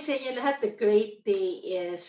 [0.00, 0.64] sa inyo lahat.
[0.64, 2.08] The great day is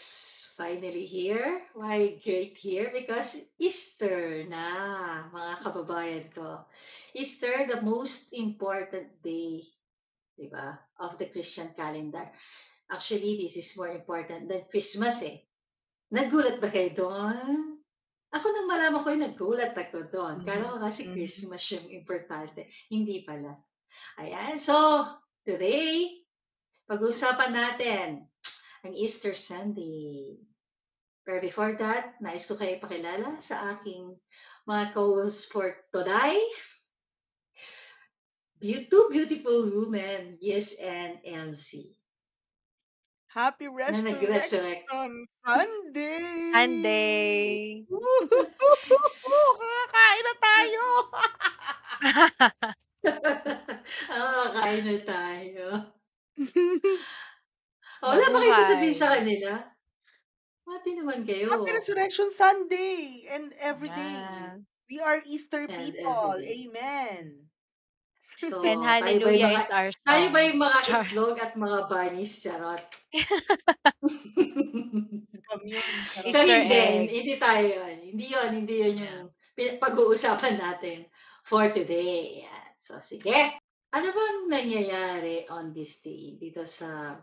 [0.56, 1.60] finally here.
[1.76, 2.88] Why great here?
[2.88, 6.64] Because Easter na, mga kababayan ko.
[7.12, 9.68] Easter, the most important day,
[10.40, 12.32] di ba, of the Christian calendar.
[12.88, 15.44] Actually, this is more important than Christmas eh.
[16.16, 17.76] Nagulat ba kayo doon?
[18.32, 20.48] Ako nang malaman ko yun, nagulat ako doon.
[20.48, 21.12] Kala ko kasi.
[21.12, 22.72] Christmas yung importante.
[22.88, 23.60] Hindi pala.
[24.16, 25.04] Ayan, so
[25.44, 26.21] today,
[26.92, 28.28] pag-uusapan natin
[28.84, 30.36] ang Easter Sunday.
[31.24, 34.12] Pero before that, nais ko kayo pakilala sa aking
[34.68, 36.36] mga co-hosts for today.
[38.92, 41.96] Two beautiful women, Yes and MC.
[43.32, 44.84] Happy Na Resurrection nag-resurrect.
[45.48, 46.52] Sunday!
[46.52, 47.40] Sunday.
[47.88, 49.48] Woohoo!
[49.72, 50.84] Kakain na tayo!
[54.12, 55.68] ah, kain na tayo.
[58.02, 59.62] Oh, wala pa kayo sasabihin sa kanila?
[60.66, 61.46] Mati naman kayo.
[61.54, 63.30] Happy Resurrection Sunday!
[63.30, 64.66] And every day, Yan.
[64.90, 66.42] we are Easter And people.
[66.42, 66.66] day.
[66.66, 67.46] Amen.
[68.34, 70.48] So, And tayo ba yung hallelujah mga, is our tayo ba song.
[70.50, 71.06] yung mga Char.
[71.06, 72.34] itlog at mga bunnies?
[72.42, 72.82] Charot.
[75.46, 75.94] Commune.
[76.18, 76.74] so, Easter hindi.
[76.74, 77.06] egg.
[77.06, 77.96] Hindi tayo yun.
[78.02, 78.50] Hindi yun.
[78.50, 81.06] Hindi yun yung pin- pag-uusapan natin
[81.46, 82.50] for today.
[82.50, 82.70] Yan.
[82.82, 83.30] So, sige.
[83.92, 87.20] Ano bang nangyayari on this day dito sa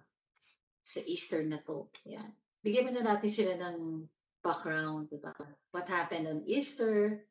[0.84, 1.88] sa Easter na to?
[2.04, 2.28] Yan.
[2.60, 4.04] Bigyan mo na natin sila ng
[4.44, 5.32] background, di ba?
[5.72, 7.24] What happened on Easter?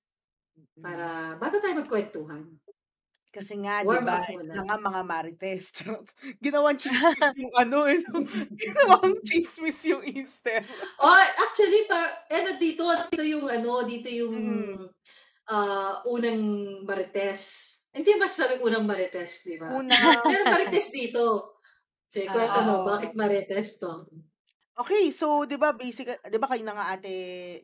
[0.82, 2.58] Para, bago tayo magkwentuhan.
[3.30, 4.66] Kasi nga, di ba, ito muna.
[4.66, 5.70] nga mga marites.
[6.44, 8.02] Ginawang chismis yung ano, eh.
[8.66, 10.66] Ginawang chismis yung Easter.
[10.98, 14.86] Oh, actually, par, ano dito, dito yung ano, dito yung Mm.
[15.54, 16.42] ah, unang
[16.90, 17.77] marites.
[17.98, 19.74] Hindi masasabi unang marites, di ba?
[19.74, 19.98] Una,
[20.30, 21.58] Pero marites dito.
[22.06, 24.06] Sige, kwento mo, bakit marites to?
[24.78, 27.18] Okay, so 'di ba basic 'di ba kayo na nga Ate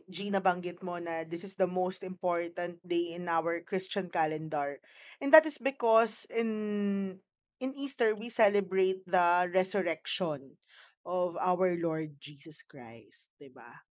[0.09, 4.81] G nabanggit mo na this is the most important day in our Christian calendar.
[5.21, 7.21] And that is because in
[7.61, 10.57] in Easter we celebrate the resurrection
[11.05, 13.85] of our Lord Jesus Christ, 'di ba?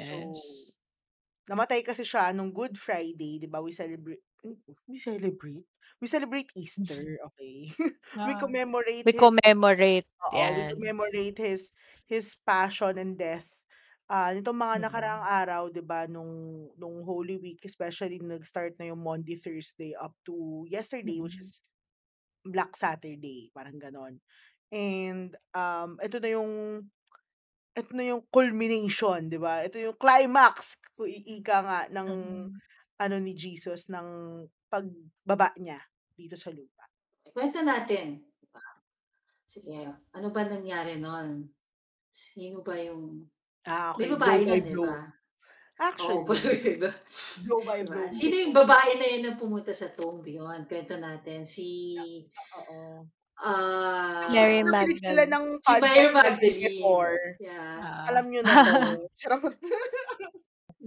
[0.00, 0.72] So Yes.
[1.52, 3.60] namatay kasi siya nung Good Friday, 'di ba?
[3.60, 4.24] We celebrate
[4.86, 5.66] we celebrate
[6.00, 7.70] we celebrate Easter, okay?
[8.24, 10.06] we Ah, commemorate we his commemorate.
[10.24, 10.66] Oo, we Yan.
[10.66, 11.70] commemorate his
[12.10, 13.62] his passion and death.
[14.10, 15.28] Ah, nitong mga nakaraang Mm.
[15.28, 20.64] araw, 'di ba, nung nung Holy Week, especially nag-start na yung Monday, Thursday up to
[20.68, 21.44] yesterday which Mm.
[21.44, 21.62] is
[22.46, 24.20] Black Saturday, parang gano'n.
[24.72, 26.52] And um ito na yung
[27.76, 29.64] ito na yung culmination, 'di ba?
[29.66, 32.60] Ito yung climax kung i ika nga ng Mm.
[32.98, 34.08] Ano ni Jesus ng
[34.66, 35.78] pagbaba niya
[36.12, 36.84] dito sa lupa.
[37.30, 38.18] Kwento natin.
[39.48, 41.48] Sige, ano ba nangyari nun?
[42.12, 43.24] Sino ba yung...
[43.64, 44.84] Ah, May okay, blow babae nun, di blow.
[44.84, 44.98] ba?
[45.78, 46.26] Actually,
[46.74, 46.90] diba?
[47.46, 47.88] blow by Diba?
[47.94, 48.06] blow.
[48.10, 50.66] Sino yung babae na yun ang pumunta sa tomb yun?
[50.66, 51.46] Kwento natin.
[51.46, 51.64] Si...
[52.58, 53.06] Oo.
[53.38, 55.30] ah Mary Magdalene.
[55.62, 56.82] si Mary Magdalene.
[56.82, 57.14] before.
[57.38, 57.78] Yeah.
[57.78, 58.10] Ah.
[58.10, 59.06] Alam nyo na to.
[59.14, 59.54] Charot.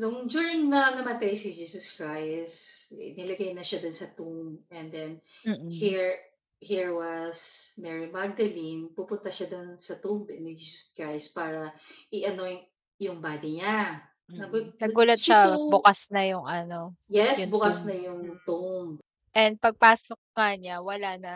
[0.02, 4.58] Nung during na namatay si Jesus Christ, nilagay na siya dun sa tomb.
[4.74, 5.70] And then, Mm.
[5.70, 6.18] here
[6.58, 8.90] here was Mary Magdalene.
[8.94, 11.70] Pupunta siya dun sa tomb ni Jesus Christ para
[12.10, 12.66] i-ano yung,
[13.02, 14.02] yung body niya.
[14.30, 16.94] Nagulat siya, so- bukas na yung ano.
[17.10, 17.88] Yes, Yung bukas tomb.
[17.90, 18.90] na yung tomb.
[19.34, 21.34] And pagpasok nga niya, wala na.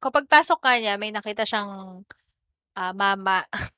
[0.00, 2.02] Kapag pasok nga niya, may nakita siyang
[2.76, 3.44] ah, mama.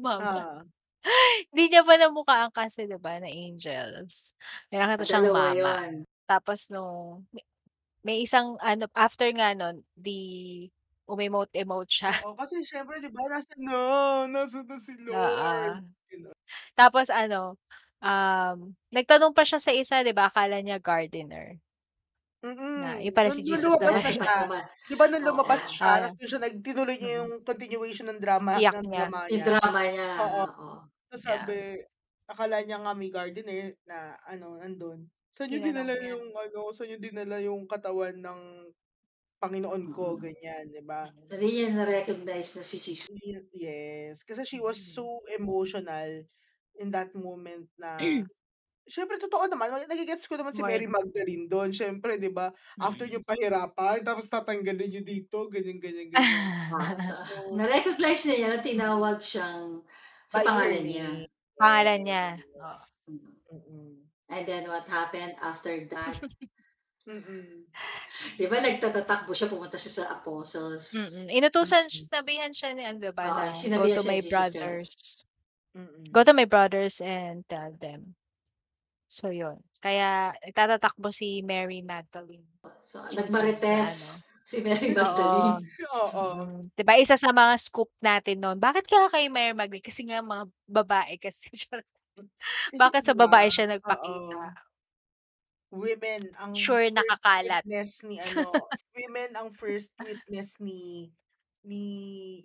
[0.00, 0.60] mama.
[0.60, 0.75] Ah.
[1.52, 4.34] Hindi niya pa namukhaan kasi, di ba, na angels.
[4.70, 5.54] May nakita siyang Dalawa mama.
[5.56, 5.92] yun.
[6.26, 7.26] Tapos nung,
[8.02, 10.66] may isang, ano, after nga nun, di,
[11.06, 12.12] umemote-emote siya.
[12.26, 13.78] Oo, kasi syempre, di ba, nasa na,
[14.26, 14.92] nasa na si.
[15.06, 15.86] Lord.
[16.10, 16.34] Ganun.
[16.74, 17.58] Tapos ano,
[18.02, 18.56] um,
[18.90, 21.58] nagtanong pa siya sa isa, di ba, akala niya gardener.
[22.42, 23.02] Na, Mm.
[23.02, 23.96] yun pala si nung Jesus naman.
[23.96, 24.34] na siya,
[24.86, 25.98] di ba nung lumabas siya, Ah.
[26.06, 29.00] tapos siya nagtinuloy niya yung continuation ng drama, Iyak ng niya.
[29.08, 29.46] drama Yung niya.
[29.48, 30.10] drama niya.
[30.22, 30.46] Oo.
[31.16, 31.48] Tapos Yeah.
[31.48, 31.80] sabi,
[32.28, 35.08] akala niya nga may gardener na, ano, nandun.
[35.32, 36.12] Saan niyo dinala niya.
[36.12, 38.40] yung, ano, saan niyo dinala yung katawan ng
[39.40, 40.20] Panginoon ko, Mm.
[40.20, 41.08] ganyan, di ba?
[41.30, 43.08] So, hindi niya na-recognize na si Jesus.
[43.52, 44.22] Yes.
[44.26, 46.24] Kasi she was so emotional
[46.78, 48.12] in that moment na,
[48.88, 50.62] syempre, totoo naman, nagigets ko naman si.
[50.64, 51.70] Mary Magdalene doon.
[51.74, 56.38] Syempre, di ba, after yung pahirapan, tapos tatanggalin niyo dito, ganyan, ganyan, ganyan.
[56.98, 59.82] So, So, na-recognize na niya na tinawag siyang
[60.26, 61.08] sa by pangalan niya.
[61.56, 62.24] Pangalan niya.
[63.06, 64.06] Mm-mm.
[64.26, 66.18] And then what happened after that?
[68.36, 70.90] 'Di ba nagtatatakbo siya, pumunta siya sa apostles.
[70.90, 71.30] Mm.
[71.30, 74.90] Inutusan sinabihan siya ni ano, ba, Oo, na go to my brothers.
[74.90, 75.30] Christ.
[75.78, 76.10] Mm.
[76.10, 78.18] Go to my brothers and tell them.
[79.06, 79.62] So, yun.
[79.78, 82.50] Kaya nagtatatakbo si Mary Magdalene.
[82.82, 84.25] So, Jesus na nagmarites ano.
[84.46, 85.58] Si Mary Oo.
[85.58, 85.66] Magdalene.
[85.98, 86.26] Oo.
[86.38, 86.70] Mm.
[86.78, 89.84] 'Di ba isa sa mga scoop natin nun, bakit kaya kay Mary Magdalene?
[89.86, 91.50] Kasi nga mga babae kasi.
[92.80, 94.14] Bakit sa ba babae siya oo.
[94.20, 94.56] nagpakita?
[95.74, 97.66] Women ang Sure first nakakalat.
[97.66, 101.10] witness ni ano, women ang first witness ni
[101.66, 101.84] ni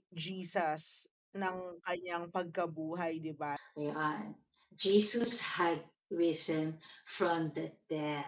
[0.10, 1.06] Jesus
[1.38, 3.54] ng kanyang pagkabuhay, 'di ba?
[3.78, 4.36] Ayan.
[4.76, 8.26] Jesus had risen from the dead.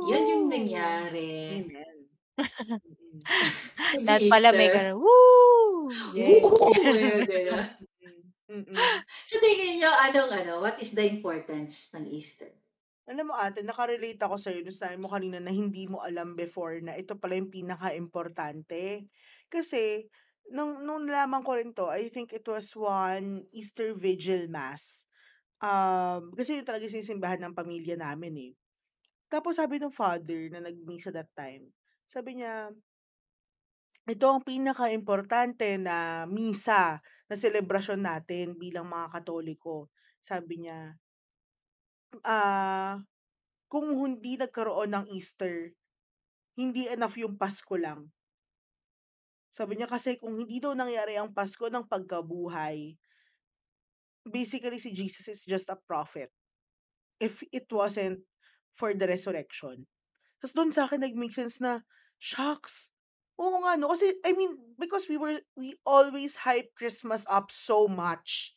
[0.00, 0.52] Yun yung Woo!
[0.52, 1.32] nangyari.
[1.48, 1.95] Amen.
[2.36, 3.24] Mm.
[4.30, 4.72] Pala may Easter.
[4.72, 5.92] gano'n, "Woo!
[6.12, 6.40] Yay!"
[7.30, 7.64] Gano'n.
[8.04, 8.22] Mm.
[8.46, 8.76] Mm.
[9.26, 12.52] Sa tingin niyo, anong ano, what is the importance ng Easter?
[13.06, 16.82] Alam mo ate, naka-relate ako sa'yo nung sinabi mo kanina na hindi mo alam before
[16.82, 19.06] na ito pala yung pinaka-importante.
[19.46, 20.10] Kasi
[20.50, 25.06] nung nung nalaman ko rin 'to, I think it was one Easter Vigil Mass.
[25.62, 28.52] Um, kasi yun talaga sinisimbahan ng pamilya namin, eh.
[29.30, 31.70] Tapos sabi nung father na nag-misa that time,
[32.06, 32.70] sabi niya
[34.06, 39.90] "Ito ang pinakaimportante na misa, na selebrasyon natin bilang mga Katoliko."
[40.22, 40.94] Sabi niya
[42.22, 43.02] "Ah,
[43.72, 45.74] kung hindi nagkaroon ng Easter,
[46.60, 48.12] hindi enough yung Pasko lang."
[49.56, 52.96] Sabi niya kasi kung hindi daw nangyari ang Pasko ng pagkabuhay
[54.26, 56.30] basically si Jesus is just a prophet.
[57.20, 58.26] If it wasn't
[58.74, 59.86] for the resurrection.
[60.42, 61.80] Tas dun sa'kin nag-make sense na,
[62.20, 62.92] shocks!
[63.40, 67.84] Oo nga 'no, kasi I mean, because we were we always hype Christmas up so
[67.88, 68.56] much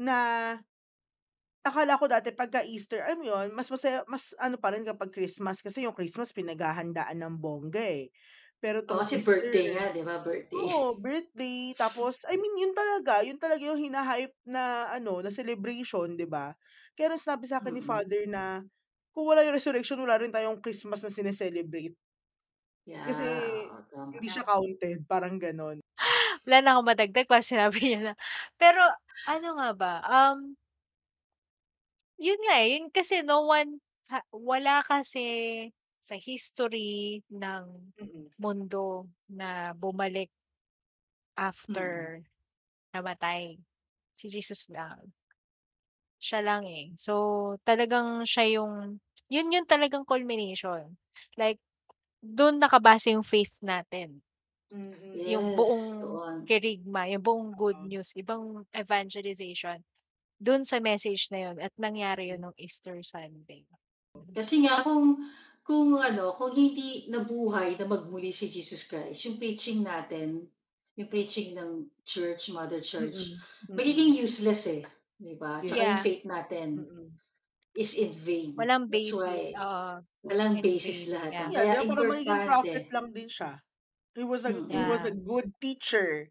[0.00, 0.18] na
[1.66, 5.12] akala ko dati pagka Easter, alam mo yun, mas masaya mas ano pa rin kapag
[5.12, 8.08] Christmas kasi yung Christmas pinaghahandaan ng bongga, eh.
[8.64, 10.68] Pero Oo, 'tong kasi Easter birthday nga, 'di ba, birthday.
[10.68, 16.16] oo, birthday tapos I mean yun talaga, yun talaga yung hina-hype na ano, na celebration,
[16.18, 16.54] 'di ba?
[16.98, 17.84] Kaya nung sinabi sa'kin ni Mm.
[17.84, 18.64] father na
[19.14, 21.96] kung wala yung resurrection, wala rin tayong Christmas na sine-celebrate.
[23.06, 24.20] Kasi Yeah, oo, tama.
[24.20, 25.80] hindi siya counted, parang gano'n.
[26.46, 28.14] Wala na akong madagdag pag sinabi niya na.
[28.56, 28.80] Pero
[29.28, 30.56] ano nga ba, um
[32.18, 33.78] yun nga, eh, yun kasi no one
[34.10, 35.22] ha wala kasi
[36.02, 38.30] sa history ng Mm.
[38.40, 40.28] mundo na bumalik
[41.68, 42.10] Mm.
[42.18, 42.22] after
[42.94, 43.58] namatay.
[44.14, 45.12] Si Jesus lang.
[46.20, 46.92] Siya lang, eh.
[47.00, 49.00] So, talagang siya yung
[49.32, 51.00] yun yung talagang culmination.
[51.40, 51.56] Like,
[52.20, 54.20] dun nakabase yung faith natin.
[54.70, 54.94] Mm.
[55.26, 56.36] Yung Yes, buong doon.
[56.46, 57.88] kerigma, yung buong good Oo.
[57.88, 59.82] news, ibang evangelization,
[60.40, 63.64] dun sa message na yun at nangyari yun nung Easter Sunday.
[64.34, 65.22] Kasi nga kung
[65.62, 70.50] kung ano, kung hindi nabuhay na magmuli si Jesus Christ, yung preaching natin,
[70.98, 73.38] yung preaching ng church, mother church,
[73.70, 73.78] Mm.
[73.78, 74.82] magiging useless, eh,
[75.20, 75.60] 'di ba?
[75.66, 76.00] Tsaka yung Yeah.
[76.00, 77.12] faith natin Mm.
[77.76, 78.56] is in vain.
[78.58, 80.02] Walang That's basis, why oo.
[80.26, 81.50] walang basis vain, lahat yeah.
[81.50, 81.68] yan.
[81.70, 83.62] Yeah, ba parang magiging prophet lang din siya.
[84.16, 84.86] He was a he Mm.
[84.86, 85.16] was a Yeah.
[85.16, 86.30] good teacher.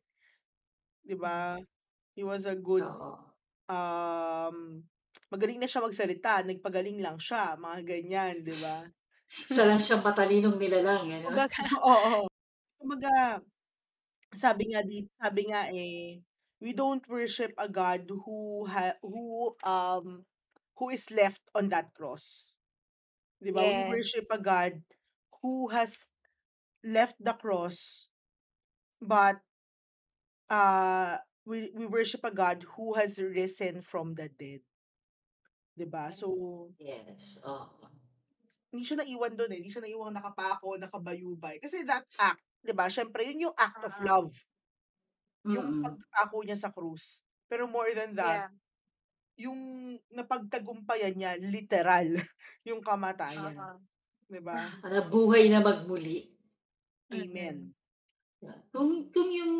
[1.05, 1.59] 'Di ba?
[2.15, 3.29] He was a good, Oo.
[3.71, 4.83] um,
[5.31, 8.91] magaling na siya magsalita, nagpagaling lang siya, mga ganyan, 'di ba?
[9.47, 11.45] Isa lang siyang matalinong nilalang, gano'n.
[11.47, 12.27] Kumbaga Oo.
[12.79, 13.41] Kumbaga,
[14.35, 16.21] sabi nga di sabi nga, eh,
[16.61, 20.25] we don't worship a God who ha who, um,
[20.77, 22.53] who is left on that cross.
[23.41, 23.67] 'Di ba?
[23.67, 24.41] We worship a Yes.
[24.41, 24.83] God
[25.41, 26.11] who has
[26.83, 28.09] left the cross,
[29.01, 29.41] but,
[30.49, 34.61] ah, we we worship a God who has risen from the dead.
[35.77, 36.11] 'Di ba?
[36.11, 36.27] So
[36.79, 37.89] Yes, oo.
[38.71, 41.57] hindi siya naiwan dun, eh, hindi siya naiwang nakapako, nakabayubay.
[41.61, 44.05] Kasi that act, 'di ba, siyempre yun yung act of Mm.
[44.05, 44.33] love.
[45.47, 45.79] Yung Mm.
[45.79, 47.23] pagpako niya sa krus.
[47.49, 48.49] Pero more than that, Yeah.
[49.39, 49.59] yung
[50.13, 52.09] napagtagumpayan niya literal
[52.69, 53.81] yung kamatayan, Oo.
[54.29, 54.73] 'di ba?
[54.83, 56.17] Ah, nabuhay na magmuli.
[57.13, 57.57] Amen.
[57.57, 57.73] Mm.
[58.41, 58.61] Yeah.
[58.73, 59.55] Kung kung yung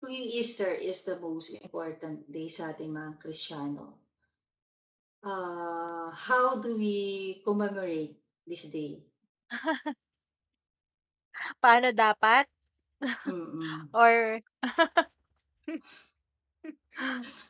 [0.00, 3.86] kung yung Easter is the most important day sa ating mga Kristiyano,
[5.24, 9.02] ah, how do we commemorate this day?
[11.62, 12.46] Paano dapat?
[13.04, 13.88] Mm.
[13.94, 14.40] Or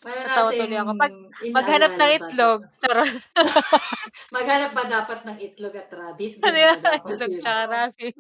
[0.03, 0.93] Paano Natawa natin tuloy ako.
[0.99, 1.13] Pag
[1.55, 3.15] maghanap ng itlog, charot.
[4.37, 6.33] Maghanap ba dapat ng itlog at rabbit?
[6.43, 7.69] Ano yan, itlog Oo.
[7.71, 8.15] rabbit.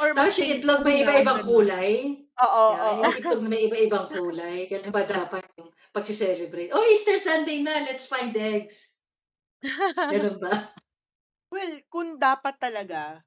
[0.00, 1.48] Or Tapos yung itlog may iba-ibang gano'n.
[1.48, 1.92] kulay?
[2.36, 3.02] Oo, Yeah, oo.
[3.02, 6.70] yung itlog na may iba-ibang kulay, gano'n ba dapat yung pagse-celebrate?
[6.72, 8.94] "Oh, Easter Sunday na, let's find eggs."
[10.12, 10.52] Gano'n ba?
[11.50, 13.25] Well, kung dapat talaga,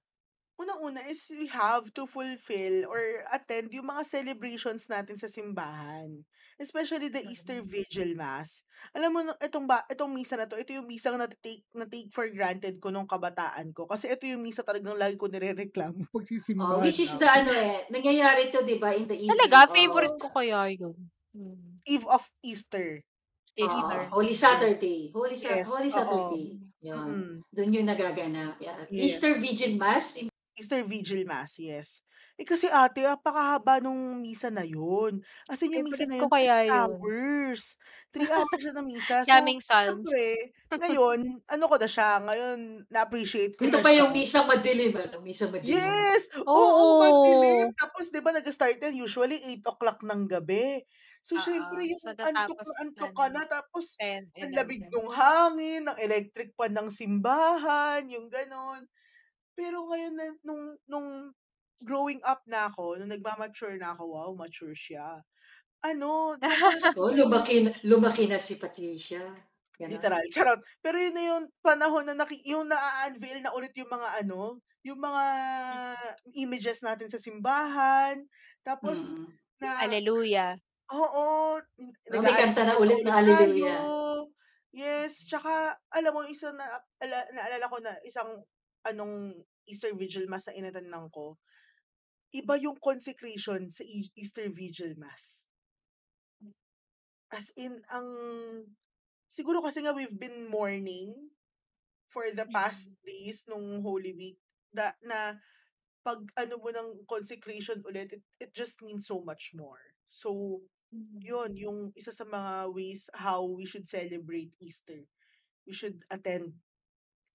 [0.60, 3.00] unang-una is we have to fulfill or
[3.32, 6.12] attend yung mga celebrations natin sa simbahan.
[6.60, 7.72] Especially the Easter Mm.
[7.72, 8.68] Vigil Mass.
[8.92, 12.28] Alam mo, no- itong, ba, itong misa na to, ito yung misang na-take, na-take for
[12.28, 13.88] granted ko nung kabataan ko.
[13.88, 17.56] Kasi ito yung misa talagang lagi ko nire-reklamo pag Oh, sisimbahan which is the ano
[17.56, 21.00] eh, nangyayari to 'di ba in the evening Talaga, favorite ko kaya yun.
[21.32, 21.80] Mm.
[21.88, 23.00] Eve of Easter.
[23.56, 24.00] Easter.
[24.12, 24.44] Holy Easter.
[24.52, 25.00] Saturday.
[25.12, 25.88] Holy Sa- Yes, Holy.
[25.88, 26.60] Saturday.
[26.80, 27.08] Yun.
[27.08, 27.36] Mm.
[27.52, 28.56] Doon yung nagaganap.
[28.60, 28.84] Yeah.
[28.88, 29.16] Yes.
[29.16, 30.20] Easter Vigil Mass.
[30.60, 32.04] Easter Vigil Mass, yes.
[32.40, 35.24] Eh kasi ate, apakahaba nung misa na yun.
[35.48, 36.92] As in, yung misa Favorite na ko yun, 3 kaya yun.
[36.92, 37.76] hours.
[38.12, 39.24] 3 hours siya na misa.
[39.28, 40.12] So, Daming psalms.
[40.12, 42.60] syempre, ngayon, ano ko na siya, ngayon,
[42.92, 43.98] na-appreciate ko Ito na pa siya.
[43.98, 44.96] yung misa madilim.
[44.96, 45.20] Ano?
[45.20, 46.00] Misa madilim.
[46.08, 46.32] Yes!
[46.56, 46.96] Oo, Oo.
[46.96, 47.76] madilim.
[47.76, 50.88] Tapos, di ba, nag-start yan usually 8 o'clock ng gabi.
[51.20, 51.44] So, Oo.
[51.44, 53.44] syempre, yung So, antok tatapos antok ka ano, na.
[53.44, 54.88] Tapos, 10, ang lamig 11.
[54.88, 58.88] ng hangin, ng electric pan ng simbahan, yung ganon.
[59.60, 61.08] Pero ngayon, na, nung, nung
[61.84, 65.20] growing up na ako, nung nagmamature na ako, wow, mature siya.
[65.84, 66.36] Ano,
[67.00, 69.22] Oh, lumaki, na- lumaki na si Patricia.
[69.80, 69.96] Ganon.
[69.96, 70.60] Literal, charot.
[70.84, 75.00] Pero yun na yung panahon na naki, yung na-unveil na ulit yung mga ano, yung
[75.00, 75.24] mga
[76.36, 78.24] images natin sa simbahan.
[78.64, 79.28] Tapos, Mm.
[79.64, 80.52] na, Hallelujah.
[80.92, 81.60] oo,
[82.12, 83.12] Oh, may kanta na ulit na.
[83.22, 83.80] Hallelujah.
[84.70, 86.66] Yes, tsaka, alam mo, isa na,
[87.02, 88.30] ala, naalala ko na isang,
[88.90, 91.38] anong Easter Vigil Mass na inatanan ko,
[92.34, 95.46] iba yung consecration sa E- Easter Vigil Mass.
[97.30, 98.10] As in, ang,
[99.30, 101.14] siguro kasi nga we've been mourning
[102.10, 104.42] for the past days nung Holy Week,
[104.74, 105.38] da, na
[106.02, 109.82] pag ano mo ng consecration ulit, it, it just means so much more.
[110.10, 110.62] So,
[111.22, 115.06] yun, yung isa sa mga ways how we should celebrate Easter.
[115.70, 116.58] We should attend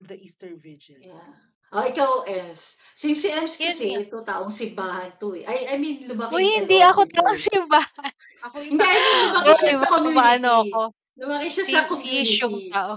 [0.04, 1.00] the Easter Vigil.
[1.00, 1.32] Yeah.
[1.74, 2.78] Oh, ikaw, Ems.
[2.94, 4.06] Si, si Ems kasi, nga.
[4.06, 5.42] ito taong simbahan to eh.
[5.42, 8.12] I, I mean, lumaki Uy, in hindi ako taong simbahan.
[8.46, 9.34] Ako yung Hindi, I mean, tao.
[9.34, 10.70] lumaki siya sa community.
[10.70, 10.82] ako?
[11.18, 12.70] Lumaki siya Si, sa si Isyong community.
[12.70, 12.94] tao.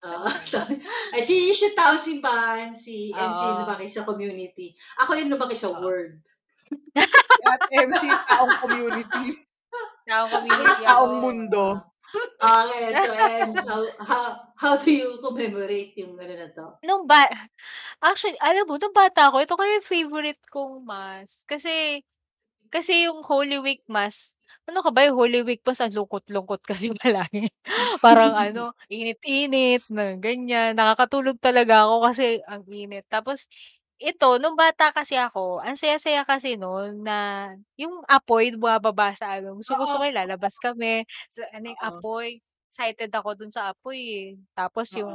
[0.00, 0.28] Oo.
[1.12, 4.72] Ay, si siya taong simbahan, si MC lumaki sa community.
[4.96, 5.84] Ako yung lumaki sa Oo.
[5.84, 6.24] word.
[7.44, 9.44] At MC, taong community.
[10.08, 10.88] Taong community ako.
[10.88, 11.64] taong mundo.
[12.40, 14.26] Okay, so Ems, how, how,
[14.56, 16.66] how do you commemorate yung ano na to?
[16.82, 17.28] Nung ba
[18.00, 21.44] actually, alam mo, nung bata ako, ito kaya yung favorite kong mass.
[21.44, 22.00] Kasi,
[22.72, 26.90] kasi yung Holy Week Mass, ano ka ba yung Holy Week Mass, ang lungkot-lungkot kasi
[27.02, 27.50] palagi.
[28.00, 30.74] Parang ano, init-init, na ganyan.
[30.78, 33.04] Nakakatulog talaga ako kasi ang init.
[33.10, 33.50] Tapos,
[34.00, 39.60] ito, nung bata kasi ako, ang saya-saya kasi noon na yung apoy bumababa sa ano.
[39.60, 41.88] Gusto ko yung lalabas kami sa ano yung Oo.
[42.00, 42.28] apoy.
[42.70, 44.28] Excited ako dun sa apoy eh.
[44.56, 45.00] Tapos Oo.
[45.04, 45.14] yung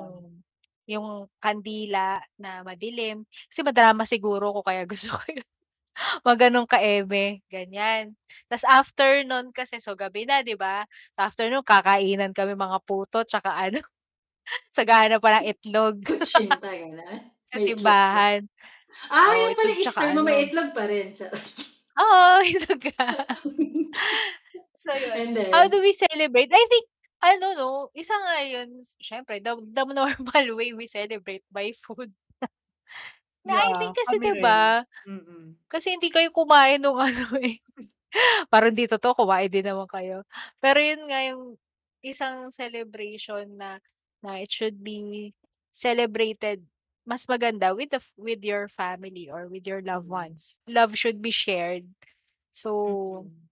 [0.86, 3.25] yung kandila na madilim.
[3.50, 5.46] Kasi madrama siguro ko kaya gusto ko yun.
[6.27, 8.15] Mga ganong kaeme, ganyan.
[8.51, 10.84] Tapos after nun kasi, so gabi na, di ba?
[11.15, 13.80] So after nun, kakainan kami mga puto, tsaka ano,
[14.75, 17.35] sagana pa ng itlog Kutsinta, gano'n.
[17.55, 18.47] Sa May simbahan.
[19.09, 20.50] Ah, Oo, yan pala Easter mo, may ano.
[20.50, 21.07] itlog pa rin.
[22.00, 22.39] Oo,
[22.97, 23.07] ka.
[24.75, 25.13] So yun.
[25.15, 26.51] And How then, do we celebrate?
[26.53, 26.85] I think,
[27.24, 32.12] ano no, isa nga yun, syempre, the, the normal way we celebrate by food.
[33.45, 35.55] Na I Yeah, think kasi, diba, Mm-mm.
[35.69, 37.62] kasi hindi kayo kumain nung ano eh.
[38.53, 40.24] Parang dito to, kumain din naman kayo.
[40.63, 41.57] Pero yun nga yung
[42.05, 43.79] isang celebration na,
[44.24, 45.31] na it should be
[45.74, 46.63] celebrated
[47.05, 50.62] mas maganda with the with your family or with your loved mm, ones.
[50.67, 51.85] Love should be shared.
[52.51, 53.50] So, Mm-mm.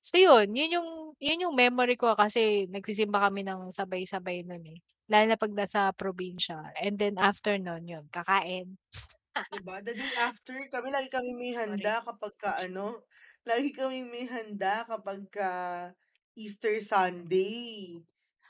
[0.00, 4.78] so yun, yun yung yun yung memory ko kasi nagsisimba kami ng sabay-sabay nun eh.
[5.10, 6.72] Lalo na pag nasa probinsya.
[6.80, 8.76] And then after nun, yun, kakain.
[9.52, 9.78] Diba?
[9.84, 11.60] The day after, kami lagi kami may Sorry.
[11.60, 13.04] handa kapag ka ano,
[13.46, 15.50] lagi kami may handa kapag ka
[16.34, 18.02] Easter Sunday.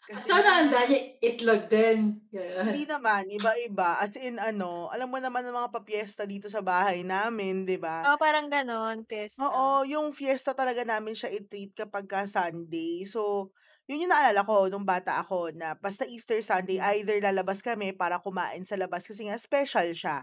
[0.09, 2.21] Kasi sana ang dami itlog din.
[2.61, 4.01] Hindi naman, iba-iba.
[4.01, 8.05] As in ano, alam mo naman ang mga papiesta dito sa bahay namin, di ba?
[8.05, 9.43] Oh, parang ganon, pesta.
[9.43, 13.03] Oo, yung fiesta talaga namin siya i-treat kapag ka Sunday.
[13.03, 13.51] So,
[13.91, 17.03] yun yung naalala ko nung bata ako na basta Easter Sunday, Mm.
[17.03, 20.23] either lalabas kami para kumain sa labas kasi nga special siya.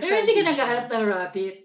[0.00, 1.56] Pero Special hindi ka naghahanap ng rabbit.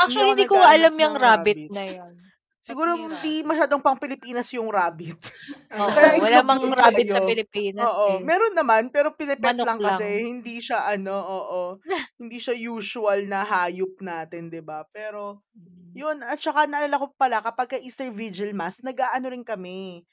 [0.00, 1.72] Actually, hindi ko alam yung ng rabbit rabbit.
[1.72, 2.14] na yun.
[2.62, 2.94] Siguro Patira.
[2.94, 5.18] hindi masyadong pang Pilipinas yung rabbit.
[5.74, 7.18] Oo, Kaya wala mang yung rabbit sa.
[7.24, 8.22] Pilipinas Oo, eh.
[8.22, 10.22] meron naman pero pinipet Manok lang kasi lang.
[10.30, 11.62] hindi siya ano, oo.
[12.20, 14.86] Hindi siya usual na hayop natin, 'di ba?
[14.94, 15.96] Pero Mm.
[15.96, 20.04] yun at saka naalala ko pala kapag ka Easter Vigil Mass, nag-aano rin kami.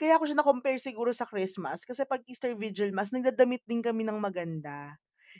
[0.00, 4.02] kaya ko siya na-compare siguro sa Christmas kasi 'pag Easter Vigil Mass nagdadamit din kami
[4.08, 4.96] ng maganda.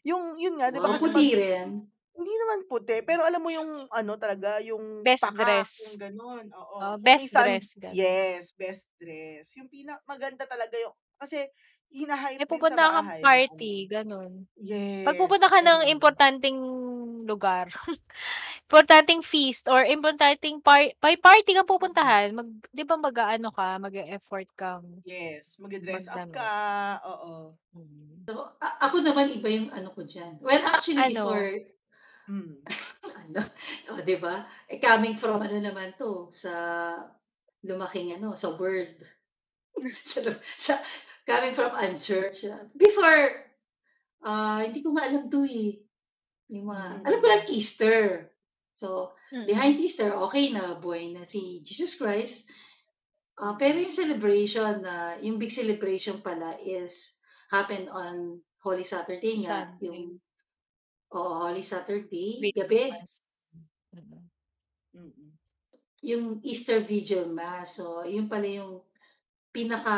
[0.07, 1.91] Yung yun nga 'di ba Wow, kasi 'pag rin?
[2.21, 5.75] Hindi naman puti, pero alam mo yung ano talaga, yung Best pakak, dress.
[5.83, 6.81] yung gano'n, oo.
[6.81, 8.21] Oh, best sun dress, gano'n.
[8.21, 9.57] yes, best dress.
[9.59, 11.49] Yung pina maganda talaga yung kasi
[11.93, 14.33] hina-hype May din sa pupunta kang bahay na party, ano gano'n.
[15.05, 15.95] 'Pag yes, pupunta ka ng ayun.
[15.95, 16.59] importanteng
[17.31, 17.67] lugar,
[18.69, 22.15] importanteng feast or importanteng par party kang Mm.
[22.15, 26.49] pupuntahan, mag 'di ba mag-aano ka, mag-e-effort kang Yes, magde-dress up ka,
[27.05, 27.57] oo.
[27.77, 28.29] Mm.
[28.29, 30.41] So, a ako naman iba yung ano ko diyan.
[30.41, 31.17] Well, actually Ano?
[31.17, 31.61] before
[32.31, 32.63] Mm.
[33.27, 33.41] ano,
[33.91, 34.47] oh, 'di ba?
[34.71, 36.53] Eh, coming from ano naman 'to, sa
[37.67, 38.95] lumaking ano, sa world.
[40.07, 40.23] sa
[40.55, 40.75] sa
[41.27, 42.47] coming from unchurched.
[42.79, 43.51] Before,
[44.23, 45.83] ah, hindi ko nga alam 'to, eh.
[46.55, 48.31] Yung mga alam ko lang Easter.
[48.75, 49.47] So, Mm.
[49.47, 52.51] behind Easter, okey nabuhay na si Jesus Christ.
[53.39, 57.15] Ah, pero yung celebration na yung big celebration pala is
[57.55, 59.87] happen on Holy Saturday nga, Sunday.
[59.87, 60.19] yung
[61.15, 62.83] oo, Holy Saturday, Vigil gabi.
[62.91, 63.23] Mass.
[63.95, 64.31] Mm.
[64.95, 65.31] Mm.
[66.07, 67.77] Yung Easter Vigil Mass.
[67.79, 68.83] So, yun pala yung
[69.53, 69.97] pinaka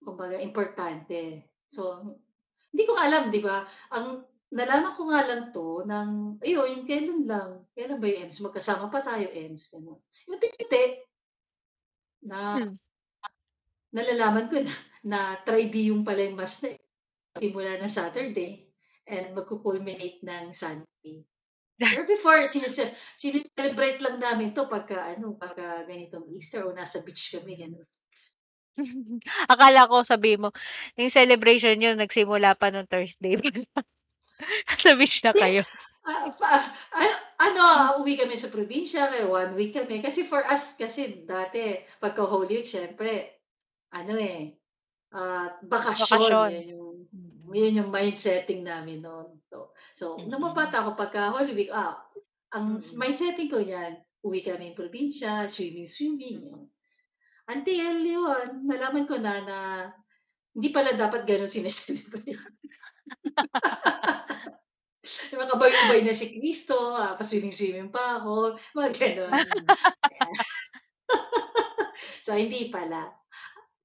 [0.00, 1.50] kumbaga importante.
[1.68, 2.02] So,
[2.72, 3.66] hindi ko alam 'di ba?
[3.92, 6.10] Ang nalaman ko nga lang 'to ng
[6.42, 9.98] ayun, yung kailan lang, kailan ba yung EMS, magkasama pa tayo EMS, gano'n.
[10.30, 10.84] Unti-unti
[12.24, 12.76] na Hmm.
[13.90, 14.72] nalalaman ko na
[15.02, 16.76] na triduum pala yung mass na
[17.40, 18.69] simula ng Saturday
[19.10, 21.26] and magku-culminate ng Sunday.
[21.80, 27.32] Pero before sinise sine-celebrate lang namin 'to pagka ano, pagka ganitong Easter o nasa beach
[27.32, 27.88] kami, gano'n.
[29.52, 30.50] Akala ko sabihin mo,
[30.96, 33.36] yung celebration niyo nagsimula pa nung Thursday.
[34.68, 35.64] Nasa beach na kayo.
[36.04, 37.64] ah, pa ah, ano,
[38.04, 40.00] uwi kami sa probinsya, kaya 1 week kami.
[40.04, 43.40] Kasi for us kasi dati pagka Holy Week siyempre
[43.90, 44.54] ano, eh,
[45.16, 46.08] ah, bakasyon.
[46.08, 46.50] Bakasyon.
[46.54, 46.89] Yun yung.
[47.50, 49.26] Yun yung mind setting namin no'n.
[49.50, 51.98] So so nung mabata ako pagka Holy Week, ah,
[52.50, 52.96] ang Mm.
[52.98, 53.94] mind setting ko niyan,
[54.26, 56.66] uwi kami probinsya, swimming-swimming, yun.
[57.50, 59.58] Until yun, nalaman ko na na
[60.54, 62.36] hindi pala dapat gano'n sine-celebrate.
[65.32, 69.32] Yung mga kabay-ubay na si Kristo, ah, pa-swimming-swimming pa ako, mga.
[70.10, 70.34] Ayan.
[72.20, 73.08] So, hindi pala.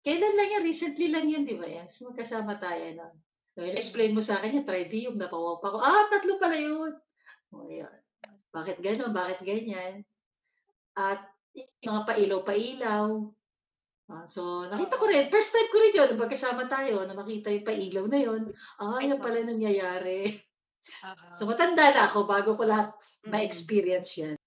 [0.05, 2.05] Kailan lang yan, recently lang yun, 'di ba, EMS?
[2.05, 3.15] Magkasama tayo no'n.
[3.55, 6.91] So, in-explain mo sa'kin yung triduum, napawaw pa ako, ah, 3 pala yun.
[7.55, 7.95] Oh, ayun.
[8.51, 10.03] Bakit gano'n, bakit ganyan?
[10.95, 11.23] At
[11.55, 13.07] yung mga pailaw-pailaw.
[14.05, 17.49] Ah, so nakita ko rin, first time ko rin yun, nung magkasama tayo na makita
[17.49, 18.41] yung pailaw na yun.
[18.77, 20.35] Ah, yan so pala nangyayari.
[21.33, 21.55] So, Oo.
[21.55, 22.93] matanda na ako bago ko lahat
[23.25, 24.37] ma-experience yan.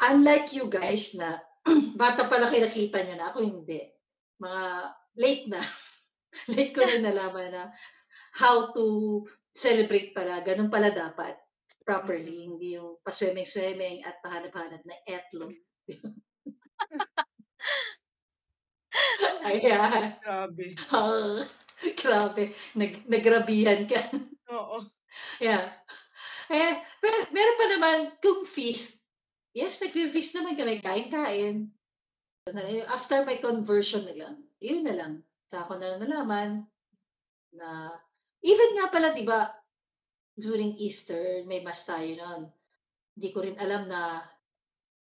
[0.00, 1.40] Unlike you guys na
[2.00, 3.80] bata pa lang kayo nakita niyo na, ako hindi.
[4.40, 4.62] Mga
[5.16, 5.60] late na.
[6.54, 7.64] Late ko na nalaman na
[8.38, 8.84] how to
[9.50, 11.34] celebrate pala, gano'n pala dapat
[11.82, 12.48] properly, Mm.
[12.54, 15.50] hindi yung pa-swimming-swimming at pahanap-hanap ng etlog.
[19.50, 20.14] Ayan.
[20.22, 20.66] Grabe.
[20.94, 21.42] Oo,
[21.98, 22.54] grabe.
[22.76, 23.98] Nag nagrabihan ka.
[24.54, 24.86] Oo.
[25.42, 25.66] Yeah.
[26.50, 26.72] Eh,
[27.02, 29.02] pero meron pa naman kung feast,
[29.54, 31.70] yes, nagfe-feast naman kami, kain-kain.
[32.90, 35.12] After my conversion na lang, yun na lang.
[35.50, 36.48] Tsaka ko na lang nalaman
[37.56, 37.94] na
[38.42, 39.50] even nga pala 'di ba,
[40.38, 42.42] during Easter may mass tayo no'n.
[43.18, 44.24] Hindi ko rin alam na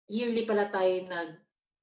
[0.10, 0.94] yearly pala tayo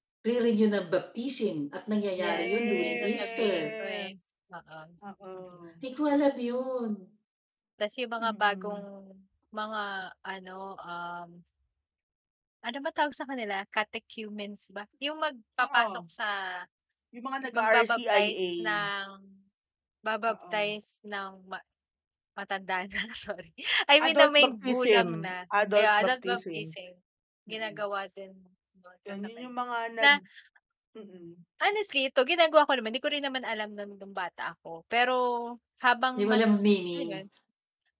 [0.07, 3.01] nagre-renew ng baptism at nangyayari yun during eh.
[3.03, 4.21] Yes.
[4.51, 4.81] Oo.
[5.03, 5.81] Oo.
[5.81, 6.91] Hindi ko alam yun.
[7.79, 8.35] Tas yung mga Mm.
[8.35, 9.15] bagong
[9.55, 9.83] mga
[10.25, 11.45] ano, um
[12.63, 14.85] ano ba tawag sa kanila, catechumens ba?
[15.01, 16.11] Yung magpapasok Oo.
[16.13, 16.29] sa
[17.11, 18.63] Yung mga nag-RCIA.
[18.63, 19.07] ng
[20.01, 21.59] babaptize ng ma
[22.33, 23.53] matanda na, sorry.
[23.85, 25.09] I mean na Adult may gulang baptism.
[25.21, 25.37] na.
[25.51, 26.51] Adult Kaya adult baptism.
[26.55, 26.93] baptism,
[27.45, 28.33] ginagawa din
[29.05, 29.43] Yun, yun kasabay.
[29.45, 30.23] yung mga Na nag
[30.97, 31.33] mm.
[31.61, 34.87] honestly, ito ginagawa ko naman, di ko rin naman alam nun nung bata ako.
[34.89, 35.15] Pero
[35.79, 37.11] habang Hindi mo alam mas meaning.
[37.11, 37.29] ayun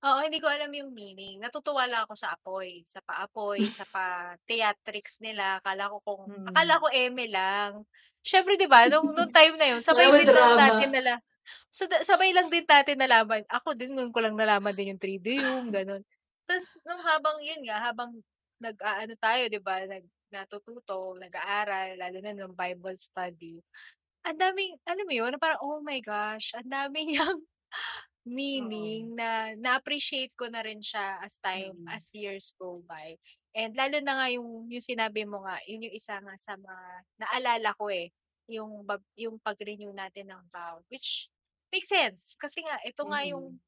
[0.01, 1.37] oo, hindi ko alam yung meaning.
[1.39, 5.61] Natutuwa lang ako sa apoy, sa paapoy, sa pa-theatrics nila.
[5.61, 6.81] Akala ko kung akala Mm.
[6.81, 7.71] ko eme lang.
[8.25, 11.25] Siyempre 'di ba, nung nung time na yun, Wala sabay din lang natin nala
[11.73, 13.45] sa sabay lang din natin nalaman.
[13.49, 16.03] Ako din ngayon ko lang nalaman din yung triduum, gano'n.
[16.49, 18.13] Tas nung habang yun nga, habang
[18.61, 23.61] nag-aano tayo 'di ba, nag natututo, nag-aaral, lalo na nung Bible study,
[24.27, 27.41] ang daming alam mo yun, parang, oh my gosh, ang dami niyang
[28.57, 29.03] Oo.
[29.07, 31.91] meaning na na-appreciate ko na rin siya as time Mm.
[31.91, 33.17] as years go by.
[33.57, 36.87] And lalo na nga yung yung sinabi mo nga, yun yung isa nga sa mga
[37.23, 38.11] naalala ko, eh.
[38.51, 41.31] yung bab yung pag-renew natin ng vow, which
[41.71, 43.63] makes sense kasi nga ito nga yung Mm.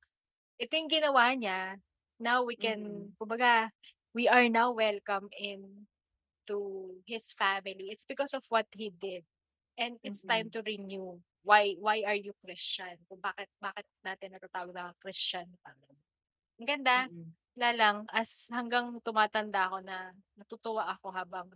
[0.62, 1.79] ito yung ginawa niya.
[2.18, 3.71] Now we can kumbaga,
[4.14, 5.87] we are now welcome in
[6.51, 6.59] to
[7.07, 7.90] his family.
[7.95, 9.25] It's because of what he did.
[9.79, 10.55] And it's time Mm.
[10.55, 11.23] to renew.
[11.47, 12.99] Why why are you Christian?
[13.11, 15.47] Kung bakit bakit natin natatawag na Christian.
[16.61, 17.07] Ang ganda.
[17.11, 17.35] Mm.
[17.57, 21.49] Wala lang, as hanggang tumatanda ako na natutuwa ako habang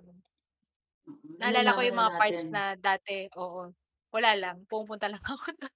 [1.08, 2.48] Mm, naalala ko nalalaman yung na mga parts natin.
[2.48, 3.68] na dati oo,
[4.14, 5.72] wala lang, pumupunta lang ako dun.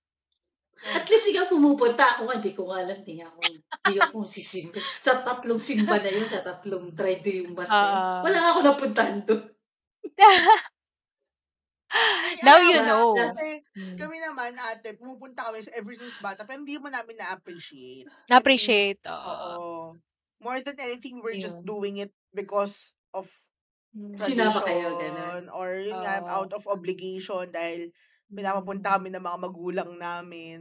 [0.98, 3.42] At least ikaw pumupunta, ako nga di ko nga alam, di nga ako
[3.86, 4.80] di ako sisimba.
[5.04, 8.24] Sa tatlong simba na yun, sa tatlong Triduum Mass na yun, Oo.
[8.24, 9.42] wala nga ako napuntahan dun.
[12.22, 13.08] Ay, Now you mo, know.
[13.16, 14.00] kasi Hmm.
[14.00, 18.10] kami naman ate, pumupunta kami ever since bata, pero hindi mo namin na-appreciate.
[18.34, 19.60] I mean, Na-appreciate, oo.
[19.60, 20.00] oo.
[20.40, 21.68] More than anything, we're just Yun.
[21.68, 23.28] doing it because of
[23.90, 24.14] Hmm.
[24.14, 25.50] Sinama kayo, ganun.
[25.50, 26.30] or yun nga, Oo.
[26.30, 27.90] out of obligation dahil
[28.30, 28.94] pinapapunta Mm.
[28.94, 30.58] kami ng mga magulang namin.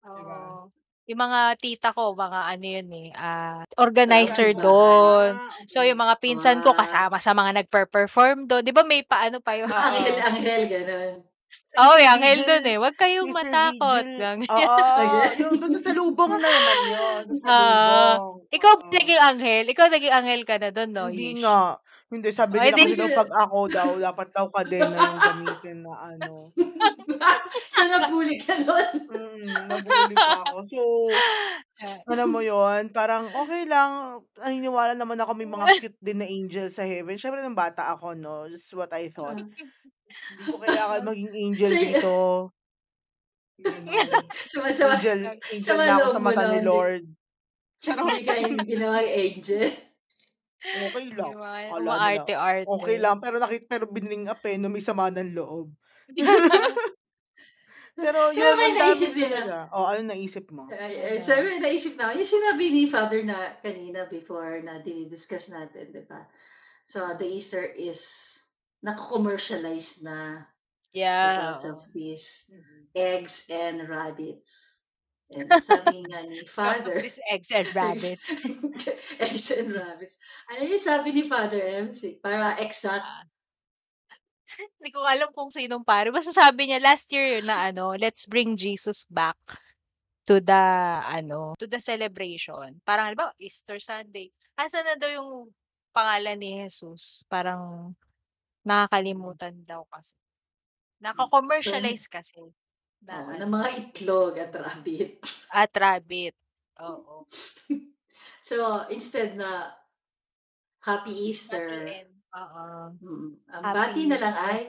[0.00, 0.32] Diba?
[0.32, 0.72] Oo.
[1.04, 5.36] Yung mga tita ko, mga ano yun eh, ah, organizer dun.
[5.36, 6.80] Ah, So, yung mga pinsan ko Ah.
[6.80, 8.64] kasama sa mga nagper-perform dun.
[8.64, 9.76] 'Di ba may paano pa yung Oo.
[9.92, 11.14] Anghel-anghel, ganun.
[11.78, 12.78] Oo, anghel Vigil, dun eh.
[12.78, 13.34] "Wag kayong Mr.
[13.34, 14.46] matakot." Vigil, Ganyan.
[14.50, 14.76] oo,
[15.40, 17.50] yung dun sa salubong na naman yun, sa Oo.
[17.50, 18.46] salubong.
[18.54, 18.94] Ikaw ba Oo.
[18.94, 19.64] naging anghel?
[19.72, 21.42] Ikaw naging anghel ka na dun 'no, Hindi Yish?
[21.42, 21.80] nga.
[22.06, 25.94] Hindi, sabi Oh, nila kasi daw 'pag ako daw, dapat daw kadena yung gamitin na
[26.14, 26.54] ano.
[27.74, 29.10] So, nabully ka nun?
[29.10, 30.56] Mm, nabully pa ako.
[30.64, 30.80] So,
[31.82, 32.04] Ah.
[32.10, 36.68] alam mo yun, parang okey lang, naniniwala naman ako may mga cute din na angel
[36.72, 37.16] sa heaven.
[37.20, 39.40] Siyempre nung bata ako 'no, just what I thought.
[40.30, 42.14] Hindi ko kailangan maging angel So, dito.
[44.52, 47.04] Sumasama Angel angel sama na ako sa mata ni Lord.
[47.82, 48.08] Charot.
[48.10, 48.34] hindi ka
[48.66, 49.68] ginawang angel.
[50.74, 51.30] Okey lang.
[51.30, 51.40] Yung
[51.78, 52.66] nila umaarte-arte.
[52.66, 55.70] okey lang, pero nakit pero binring up eh, 'no, may sama ng loob.
[57.94, 59.54] Pero Pero yun, may ang dami naisip din talaga.
[59.70, 59.74] ah.
[59.74, 60.64] Oh, ano naisip mo?
[60.74, 61.26] Ay, ay, daw?
[61.30, 66.26] sabi naisip na yung sinabi ni Father na kanina before na dini-discuss natin, 'di ba?
[66.84, 68.00] So, the Easter is
[68.84, 70.44] nako-commercialize na
[70.94, 72.82] Yeah, because of these Mm.
[72.94, 74.78] eggs and rabbits.
[75.26, 78.26] And sabi nga ni Because of Father these eggs and rabbits.
[79.24, 80.14] eggs and rabbits.
[80.54, 82.22] Ano yung sabi ni Father MC?
[82.22, 83.02] Para exact.
[83.02, 83.26] Ah.
[84.78, 86.14] Hindi ko alam kung sinong pare.
[86.14, 89.34] Basta sabi niya last year na ano, "Let's bring Jesus back
[90.30, 90.62] to the
[91.02, 95.50] ano, to the celebration." Parang halimbawa, Easter Sunday, asan na daw yung
[95.90, 97.26] pangalan ni Jesus?
[97.26, 97.96] Parang
[98.64, 100.16] nakakalimutan daw kasi.
[100.16, 102.40] So Nako-commercialize kasi
[103.04, 103.60] na Oo, ng ano.
[103.60, 105.20] mga itlog at rabbit.
[105.52, 106.34] At rabbit,
[106.80, 107.24] oo.
[108.44, 109.72] So, instead na
[110.84, 112.64] Happy Easter, end, oo.
[113.00, 114.64] mm, ang bati na Happy lang ay res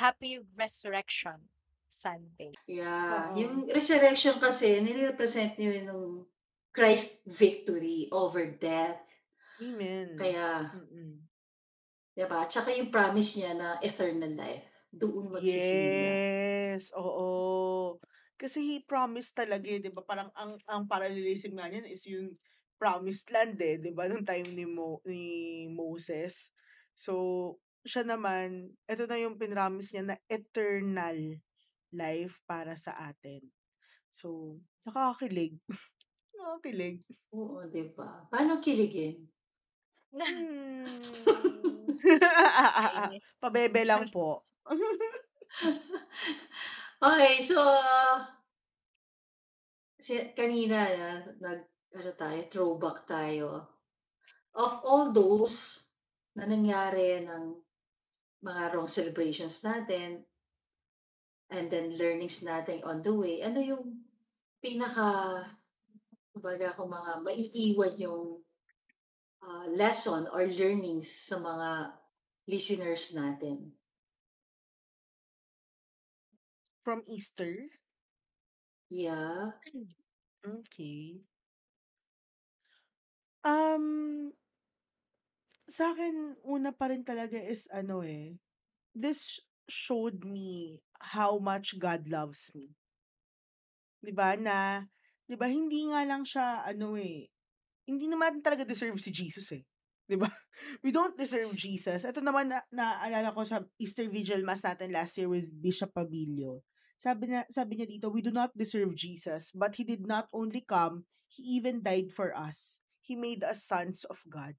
[0.00, 1.48] Happy Resurrection
[1.88, 2.52] Sunday.
[2.68, 3.36] Yeah, Oo.
[3.36, 6.04] yung resurrection kasi nire-represent yun yung
[6.72, 9.00] Christ victory over death.
[9.60, 10.16] Amen.
[10.16, 11.27] Kaya, Mm.
[12.18, 12.42] 'Di ba?
[12.50, 16.18] Tsaka yung promise niya na eternal life, doon magsisimula.
[16.18, 17.98] Yes, oo.
[18.38, 20.02] Kasi he promised talaga eh, 'di ba?
[20.02, 22.34] Parang ang ang parallelism nga niyan is yung
[22.78, 24.10] promised land eh, 'di ba?
[24.10, 25.22] Nung time ni Mo ni
[25.70, 26.50] Moses.
[26.98, 27.14] So,
[27.86, 31.38] siya naman, eto na yung pinromise niya na eternal
[31.94, 33.46] life para sa atin.
[34.10, 35.58] So, nakakakilig.
[36.34, 36.98] Nakakakilig.
[37.36, 38.08] Oo, 'di ba?
[38.30, 39.16] Paano kiligin?
[40.12, 40.84] Hmm.
[43.42, 44.44] Pabebe lang po.
[46.98, 47.62] Okay, so
[50.02, 50.90] si kanina
[51.38, 51.62] nag
[51.94, 53.70] ano tayo, throwback tayo.
[54.50, 55.86] Of all those
[56.34, 57.54] na nangyari ng
[58.42, 60.26] mga wrong celebrations natin
[61.54, 64.02] and then learnings natin on the way, ano yung
[64.58, 65.46] pinaka
[66.34, 68.42] kumbaga kung mga maiiwan yung
[69.42, 71.70] ah, lesson or learnings sa mga
[72.48, 73.72] listeners natin?
[76.84, 77.68] From Easter?
[78.90, 79.52] Yeah.
[80.46, 81.20] Okay.
[83.44, 84.32] Um,
[85.68, 88.40] sa'kin una pa rin talaga is ano eh,
[88.96, 90.80] this showed me
[91.14, 92.72] how much God loves me.
[94.02, 94.86] 'Di ba na
[95.26, 97.28] 'di ba hindi nga lang siya ano eh,
[97.88, 99.64] hindi naman talaga deserve si Jesus eh,
[100.04, 100.28] 'di ba?
[100.84, 102.04] We don't deserve Jesus.
[102.04, 106.60] Ito naman na naalala ko sa Easter Vigil Mass natin last year with Bishop Pabilio.
[107.00, 110.60] Sabi na sabi niya dito, "We do not deserve Jesus, but he did not only
[110.60, 112.76] come, he even died for us.
[113.00, 114.52] He made us sons of God."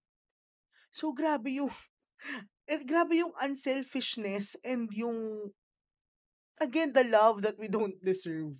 [0.90, 1.70] So grabe yung
[2.72, 5.54] eh, grabe yung unselfishness and yung
[6.58, 8.58] again, the love that we don't deserve.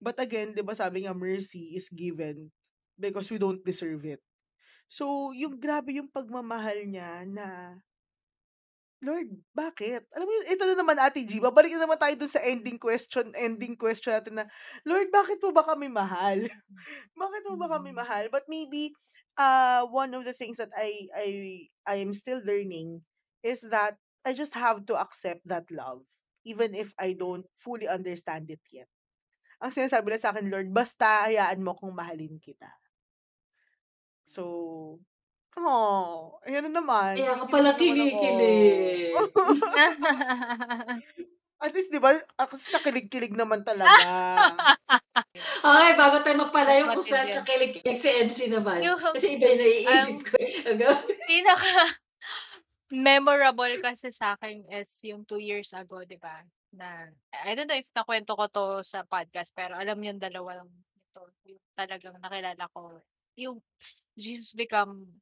[0.00, 2.52] But again, di ba sabi nga, mercy is given
[3.00, 4.20] because we don't deserve it.
[4.90, 7.78] So, yung grabe yung pagmamahal niya na,
[9.00, 10.04] Lord, bakit?
[10.12, 12.76] Alam mo yun, ito na naman Ate G, babalik na naman tayo dun sa ending
[12.76, 14.44] question, ending question natin na,
[14.84, 16.36] Lord, bakit mo ba kami mahal?
[17.22, 17.98] bakit mo ba kami Mm.
[18.04, 18.24] mahal?
[18.28, 18.92] But maybe,
[19.40, 21.26] uh, one of the things that I, I,
[21.88, 23.00] I am still learning
[23.40, 26.04] is that I just have to accept that love
[26.44, 28.88] even if I don't fully understand it yet.
[29.60, 32.68] Ang sinasabi na sa akin, Lord, basta hayaan mo kung mahalin kita.
[34.30, 34.42] So,
[35.58, 37.18] oh, ayan na naman.
[37.18, 39.10] Kaya ka pala kinikilig.
[41.60, 43.98] At least, di ba, ako nakilig-kilig naman talaga.
[45.60, 48.80] Okay, bago tayo magpalayo kung saan kakilig-kilig si MC naman.
[48.80, 50.34] Yung, Kasi iba yung naiisip um, ko.
[50.40, 50.96] eh.
[51.28, 51.70] pinaka
[52.90, 56.42] memorable kasi sa akin is yung two years ago, di ba?
[56.72, 57.12] Na,
[57.44, 60.66] I don't know if nakwento ko to sa podcast, pero alam yung dalawang
[60.96, 63.04] ito, yung talagang nakilala ko.
[63.36, 63.60] Yung
[64.18, 65.20] Jesus become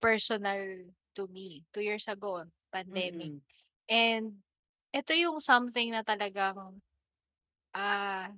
[0.00, 3.36] personal to me two years ago, pandemic.
[3.36, 3.44] Mm-mm.
[3.90, 4.40] And
[4.90, 6.80] ito yung something na talagang
[7.74, 8.30] ah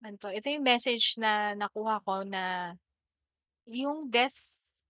[0.00, 2.74] ano to, ito yung message na nakuha ko na
[3.68, 4.38] yung death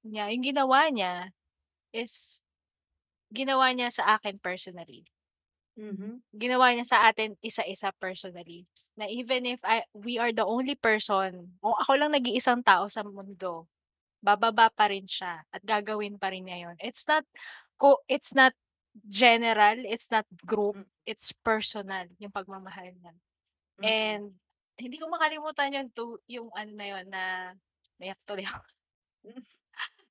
[0.07, 1.35] niya, yung ginawa niya
[1.91, 2.39] is
[3.35, 5.05] ginawa niya sa akin personally.
[5.81, 6.21] Mhm.
[6.37, 8.69] Ginawa niya sa atin isa-isa personally.
[9.01, 13.01] Na even if I, we are the only person, o ako lang nag-iisang tao sa
[13.01, 13.65] mundo,
[14.21, 16.77] bababa pa rin siya at gagawin pa rin niya yun.
[16.85, 17.25] It's not,
[17.81, 18.53] ko, it's not
[19.09, 20.89] general, it's not group, Mm.
[21.09, 23.15] it's personal, yung pagmamahal niya.
[23.81, 23.85] Mm-mm.
[23.89, 24.25] And,
[24.77, 27.23] hindi ko makalimutan yun to, yung ano na yun, na,
[28.01, 28.61] naiyak tuloy ako.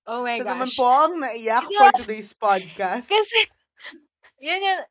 [0.10, 0.78] Oh my naman gosh.
[0.82, 3.06] po ang naiyak for today's podcast.
[3.14, 3.38] Kasi,
[4.42, 4.82] yun yun,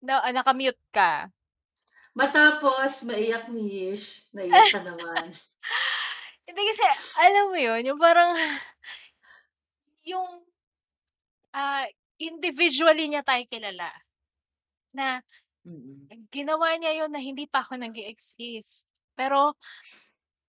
[0.00, 1.28] na, ah, nakamute ka.
[2.16, 4.32] Matapos, maiyak ni Ish.
[4.34, 5.30] Naiyak ka naman.
[6.48, 6.82] Hindi kasi,
[7.22, 8.34] alam mo yun, yung parang,
[10.02, 10.42] yung,
[11.54, 11.86] ah,
[12.18, 13.88] individually niya tayo kilala.
[14.90, 15.22] Na,
[15.62, 16.08] Mm-mm.
[16.34, 19.52] ginawa niya yun na hindi pa ako nag exist Pero,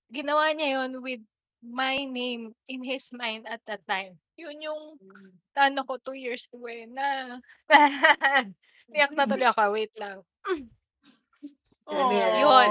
[0.07, 1.19] ginawa niya yun with
[1.61, 4.17] my name in his mind at that time.
[4.41, 4.81] Yun yung,
[5.53, 7.37] ano ko, two years ago eh, na,
[8.91, 10.25] niyak na tuloy ako, wait lang.
[11.91, 12.69] Yan, Yun.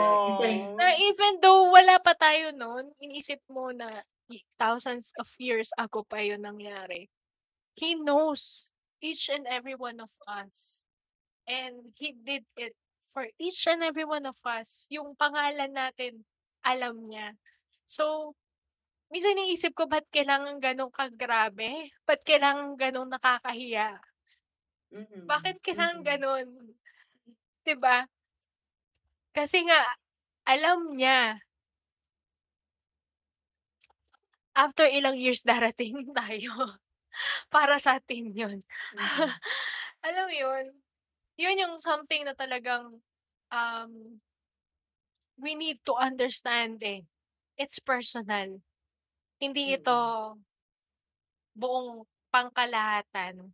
[0.81, 4.01] Na even though wala pa tayo noon, inisip mo na
[4.57, 7.11] thousands of years ago pa yun nangyari.
[7.77, 10.87] He knows each and every one of us.
[11.45, 12.79] And He did it
[13.11, 14.87] for each and every one of us.
[14.89, 16.25] Yung pangalan natin,
[16.63, 17.37] alam niya.
[17.85, 18.37] So,
[19.13, 21.91] minsan iniisip ko, ba't kailangan ganun kagrabe?
[22.09, 23.89] Ba't kailangan ganun nakakahiya?
[24.95, 25.27] Mm-mm.
[25.31, 26.09] Bakit kailangan Mm-mm.
[26.11, 26.47] ganun?
[27.65, 27.97] 'Di ba?
[29.37, 29.81] Kasi nga,
[30.47, 31.39] alam niya.
[34.55, 36.79] After ilang years darating tayo.
[37.53, 38.59] Para sa atin yun.
[38.95, 39.31] Mm-mm.
[40.07, 40.65] Alam mo yun?
[41.41, 43.01] Yun yung something na talagang
[43.53, 43.93] um,
[45.39, 47.03] we need to understand eh.
[47.57, 48.61] It's personal.
[49.41, 49.97] Hindi ito
[51.57, 53.51] buong pangkalahatan.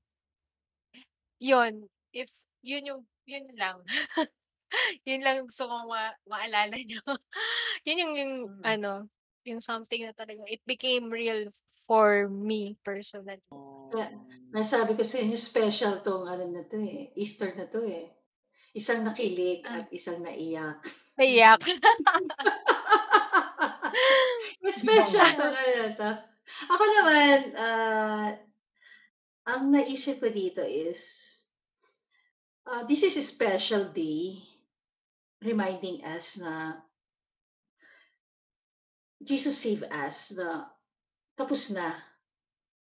[1.39, 1.87] Yun.
[2.11, 2.29] If,
[2.61, 3.81] yun yung, yun lang.
[5.09, 7.01] yun lang yung gusto kong ma- maalala nyo.
[7.87, 8.63] yun yung, yung Mm.
[8.67, 8.93] ano,
[9.47, 11.47] yung something na talagang, it became real
[11.87, 13.39] for me personally.
[13.95, 14.11] Kaya,
[14.51, 17.15] nasabi ko sa inyo, special tong ano na to eh.
[17.15, 18.11] Easter na to eh.
[18.75, 19.81] Isang nakilig Ah.
[19.81, 20.83] at isang naiyak.
[21.17, 21.65] Naiyak.
[24.77, 26.11] special na to.
[26.69, 28.29] Ako naman, ah,
[29.49, 31.33] ang naisip ko dito is,
[32.69, 34.39] ah, this is a special day
[35.41, 36.81] reminding us na
[39.27, 40.69] Jesus saved us, na
[41.35, 41.97] tapos na.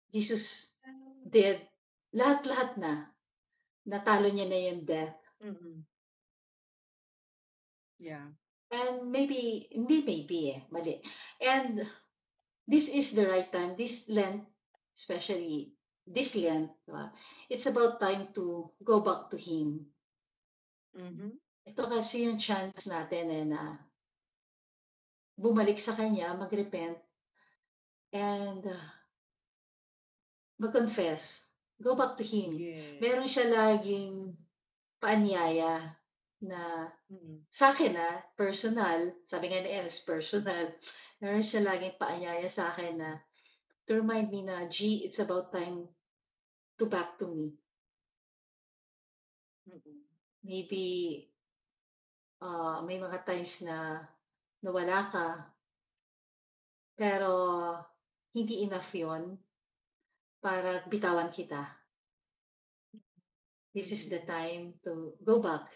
[0.09, 0.75] Jesus
[1.27, 1.61] did
[2.17, 2.93] lahat-lahat na.
[3.85, 5.19] Natalo niya na yung death.
[5.43, 5.85] Mm-mm.
[8.05, 8.29] Yeah.
[8.69, 11.01] And maybe, hindi maybe eh, mali.
[11.41, 11.89] And
[12.69, 13.81] this is the right time.
[13.81, 14.45] This Lent,
[14.93, 15.73] especially
[16.05, 17.09] this Lent, diba?
[17.49, 19.89] it's about time to go back to Him.
[20.93, 21.41] Mhm.
[21.65, 23.81] Ito kasi yung chance natin eh, na
[25.41, 27.01] bumalik sa Kanya, mag-repent,
[28.13, 28.89] and uh,
[30.61, 31.49] mag-confess.
[31.81, 32.53] Go back to Him.
[32.61, 33.01] Yes.
[33.01, 34.37] Meron siya laging
[35.01, 36.04] paanyaya
[36.43, 37.47] na Mm-mm.
[37.47, 40.75] sa akin na personal, sabi nga ni Els, personal,
[41.23, 43.11] meron siya laging paanyaya sa akin na
[43.87, 45.87] to remind me na, G, it's about time
[46.81, 47.47] to back to me.
[49.65, 50.05] Mm-mm.
[50.45, 50.85] maybe
[52.45, 54.05] uh, may mga times na
[54.61, 55.27] nawala ka,
[56.93, 57.33] pero
[58.37, 59.41] hindi enough yon
[60.45, 61.65] para bitawan kita.
[63.73, 65.67] This is the time to go back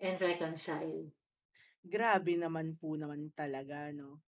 [0.00, 1.10] and reconcile.
[1.82, 4.22] Grabe naman po naman talaga, no?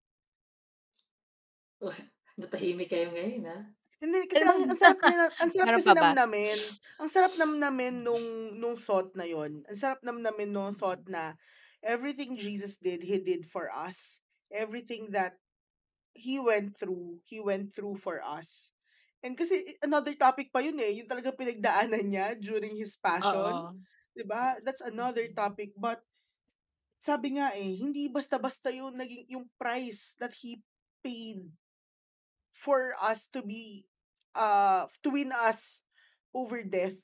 [1.83, 1.93] Oh,
[2.39, 3.59] natahimik kayo ngayon, ha?
[4.03, 6.59] Hindi, kasi ang, ang sarap na, ang sarap kasi namnamin.
[6.99, 8.25] Ang sarap namnamin nung,
[8.59, 9.63] nung thought na yon.
[9.63, 11.39] Ang sarap namnamin nung thought na
[11.79, 14.19] everything Jesus did, He did for us.
[14.51, 15.39] Everything that
[16.11, 18.67] He went through, He went through for us.
[19.23, 23.71] And kasi another topic pa yun eh, yung talagang pinagdaanan niya during His passion.
[23.71, 23.92] Oo.
[24.15, 24.57] 'Di ba?
[24.65, 25.73] That's another topic.
[25.77, 26.05] But
[27.03, 30.61] sabi nga eh, hindi basta-basta yung naging yung price that he
[31.05, 31.51] paid
[32.53, 33.87] for us to be
[34.35, 35.83] uh to win us
[36.33, 36.97] over death.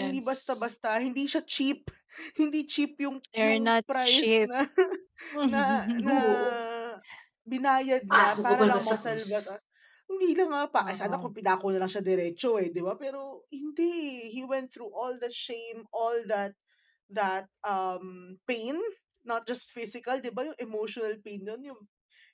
[0.00, 0.24] Hindi Yes.
[0.24, 1.92] basta-basta, hindi siya cheap.
[2.40, 4.50] Hindi cheap yung They're yung not price cheap.
[4.50, 4.66] na
[5.52, 6.16] na na
[7.48, 9.54] binayad Ah, niya para bukol lang ba sa masalba ka.
[10.10, 11.22] Hindi lang nga pa, ay sana Oo.
[11.30, 12.98] kung pinako na lang siya diretso eh, di ba?
[12.98, 14.26] Pero hindi.
[14.34, 16.58] He went through all the shame, all that
[17.10, 18.74] that um pain,
[19.22, 20.50] not just physical, 'di ba?
[20.50, 21.80] Yung emotional pain nun, yung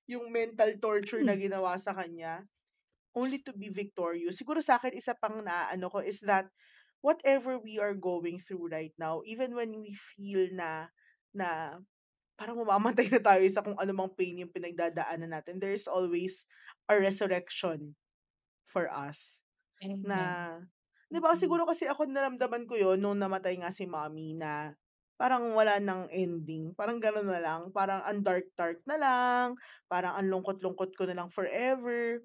[0.08, 2.46] yung mental torture na ginawa sa kanya
[3.16, 4.36] only to be victorious.
[4.36, 6.46] Siguro sa akin isa pang naaano ko is that
[7.00, 10.92] whatever we are going through right now, even when we feel na
[11.32, 11.80] na
[12.36, 16.44] parang mamamatay na tayo sa kung anumang pain yung pinagdadaanan natin, there is always
[16.88, 17.94] a resurrection
[18.66, 19.42] for us
[20.02, 20.40] na Amen.
[21.10, 21.40] 'di ba Mm.
[21.42, 24.74] siguro kasi ako naramdaman ko yon nung namatay nga si mommy na
[25.16, 26.74] parang wala ng ending.
[26.76, 27.62] Parang gano'n na lang.
[27.72, 29.56] Parang ang dark-dark na lang.
[29.88, 32.20] Parang ang lungkot-lungkot ko na lang forever.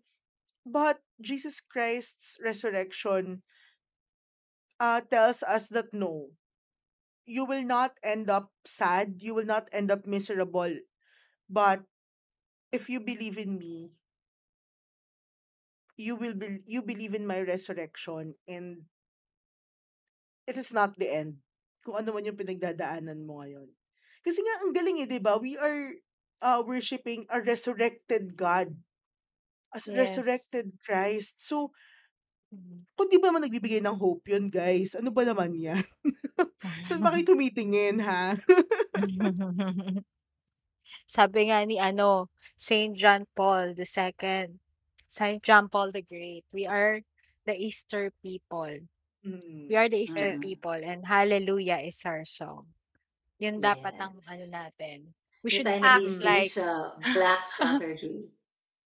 [0.67, 3.43] But Jesus Christ's resurrection
[4.80, 6.32] uh, tells us that no,
[7.26, 9.21] you will not end up sad.
[9.21, 10.74] You will not end up miserable.
[11.50, 11.84] But
[12.71, 13.91] if you believe in me,
[16.02, 18.86] you will be, you believe in my resurrection and
[20.48, 21.40] it is not the end.
[21.86, 23.70] Kung ano man yung pinagdadaanan mo ngayon.
[24.22, 25.38] Kasi nga, ang galing eh, di ba?
[25.42, 25.98] We are
[26.46, 28.78] uh, worshiping a resurrected God.
[29.74, 30.50] As Yes.
[30.68, 31.42] resurrected Christ.
[31.44, 31.72] So,
[32.54, 32.86] Mhm.
[32.98, 35.84] kung di ba naman nagbibigay ng hope yun, guys, ano ba naman yan?
[36.88, 38.36] Saan ba kayo tumitingin, ha?
[41.16, 42.30] Sabi nga ni ano,
[42.66, 44.58] Saint John Paul II,
[45.12, 47.04] Saint John Paul the Great, we are
[47.43, 48.88] the Easter people.
[49.28, 49.67] Mm.
[49.67, 50.41] We are the Easter Mm.
[50.41, 52.71] people and hallelujah is our song.
[53.38, 54.28] Yun dapat ang Yes.
[54.32, 54.97] ano natin.
[55.43, 56.67] We Hindi should tayo act like sa
[57.12, 58.30] Black Saturday.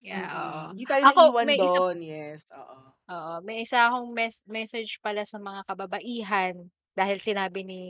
[0.01, 0.59] yeah, oo.
[0.71, 2.39] mm, di tayo Ako naiwan may isa doon, yes.
[2.51, 2.77] Oo.
[3.05, 6.55] oo, may isa akong mes- message pala sa mga kababaihan
[6.95, 7.81] dahil sinabi ni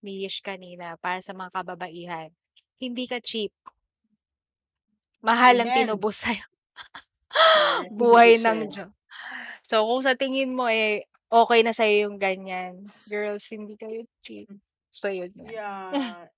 [0.00, 2.30] ni Yish kanina para sa mga kababaihan.
[2.78, 3.50] Hindi ka cheap.
[5.18, 6.46] Mahal ang tinubos sa'yo.
[7.36, 8.58] Mahal ang Buhay ng.
[8.72, 8.90] Diyos.
[9.66, 14.46] So, kung sa tingin mo eh, okay na sa'yo yung ganyan, girls, hindi kayo cheap.
[14.94, 15.50] So, yun nga.
[15.50, 15.90] Yeah.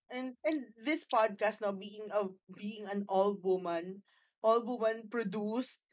[0.08, 4.02] And and this podcast now being a being an all woman,
[4.40, 5.84] all woman produced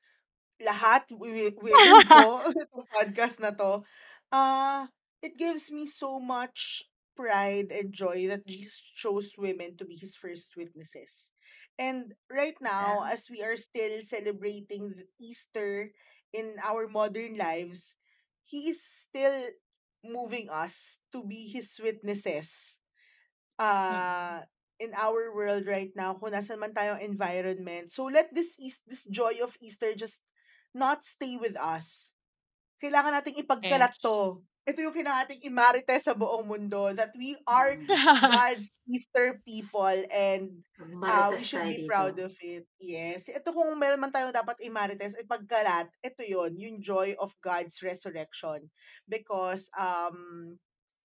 [0.63, 3.83] lahat wi- women po itong podcast na to.
[4.31, 4.87] Uh
[5.19, 10.15] it gives me so much pride and joy that Jesus chose women to be his
[10.15, 11.29] first witnesses.
[11.79, 13.09] And right now, Yeah.
[13.09, 15.91] as we are still celebrating the Easter
[16.33, 17.95] in our modern lives,
[18.45, 19.49] he is still
[20.03, 22.77] moving us to be his witnesses
[23.89, 24.07] Mm.
[24.07, 24.41] uh
[24.79, 27.91] in our world right now kung nasan man tayong environment.
[27.91, 30.19] So let this Eas- this joy of Easter just
[30.75, 32.11] not stay with us.
[32.83, 34.05] Kailangan nating ipagkalat Yes.
[34.05, 34.41] to.
[34.65, 37.85] Ito yung kailangan nating imarites sa buong mundo that we are Mm.
[38.33, 40.65] God's Easter people and
[41.05, 41.89] uh, we should be dito.
[41.89, 42.65] proud of it.
[42.81, 43.29] Yes.
[43.29, 48.65] Ito kung meron man tayong dapat imarites, ipagkalat, ito yon yung joy of God's resurrection.
[49.05, 50.57] Because um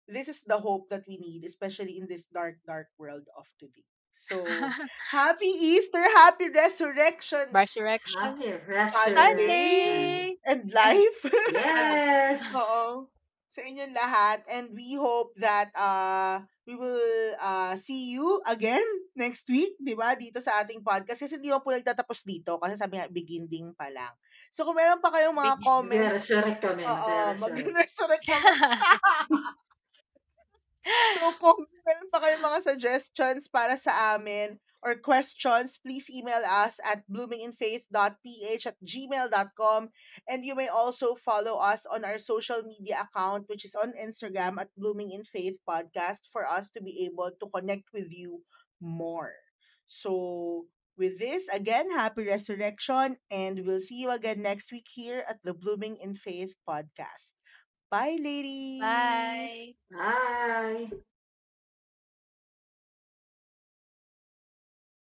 [0.08, 3.84] this is the hope that we need, especially in this dark, dark world of today.
[4.10, 4.42] So,
[5.14, 9.14] happy Easter, happy resurrection Resurrection Happy Sunday resurrection.
[9.14, 10.34] Sunday!
[10.50, 11.20] and life.
[11.54, 12.42] Yes.
[12.56, 13.06] Oo.
[13.50, 14.46] Sa inyong lahat.
[14.46, 18.82] And we hope that uh, we will uh, see you again
[19.18, 20.14] next week, di ba?
[20.14, 21.26] Dito sa ating podcast.
[21.26, 22.62] Kasi hindi mo po nagtatapos dito.
[22.62, 24.14] Kasi sabi nga, beginning pa lang.
[24.54, 25.66] So, kung meron pa kayong mga Begin.
[25.66, 26.82] comments, Magre-resurrect kami.
[26.86, 28.40] oo, mag-resurrect siya.
[31.20, 36.80] So, kung meron pa kayong mga suggestions para sa amin, or questions, please email us
[36.84, 39.88] at bloominginfaith.ph at gmail.com.
[40.28, 44.60] And you may also follow us on our social media account, which is on Instagram
[44.60, 48.40] at Blooming in Faith Podcast, for us to be able to connect with you
[48.80, 49.32] more.
[49.86, 50.66] So,
[50.96, 55.54] with this, again, happy resurrection, and we'll see you again next week here at the
[55.54, 57.34] Blooming in Faith Podcast.
[57.90, 58.80] Bye, ladies.
[58.80, 59.74] Bye.
[59.90, 60.90] Bye.